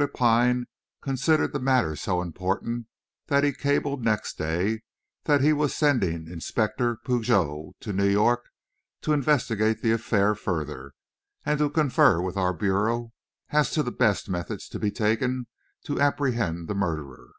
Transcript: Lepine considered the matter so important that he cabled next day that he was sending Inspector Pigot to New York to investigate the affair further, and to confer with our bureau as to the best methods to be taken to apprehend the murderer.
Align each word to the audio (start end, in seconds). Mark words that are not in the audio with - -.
Lepine 0.00 0.66
considered 1.02 1.52
the 1.52 1.58
matter 1.58 1.96
so 1.96 2.22
important 2.22 2.86
that 3.26 3.42
he 3.42 3.52
cabled 3.52 4.04
next 4.04 4.34
day 4.38 4.82
that 5.24 5.40
he 5.40 5.52
was 5.52 5.74
sending 5.74 6.28
Inspector 6.28 6.98
Pigot 7.04 7.74
to 7.80 7.92
New 7.92 8.06
York 8.08 8.48
to 9.00 9.12
investigate 9.12 9.82
the 9.82 9.90
affair 9.90 10.36
further, 10.36 10.92
and 11.44 11.58
to 11.58 11.68
confer 11.68 12.20
with 12.22 12.36
our 12.36 12.52
bureau 12.52 13.12
as 13.50 13.72
to 13.72 13.82
the 13.82 13.90
best 13.90 14.28
methods 14.28 14.68
to 14.68 14.78
be 14.78 14.92
taken 14.92 15.48
to 15.82 16.00
apprehend 16.00 16.68
the 16.68 16.76
murderer. 16.76 17.32